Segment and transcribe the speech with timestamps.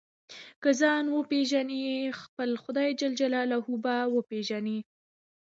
[0.61, 1.81] که ځان وپېژنې
[2.21, 4.77] خپل خدای جل جلاله به وپېژنې.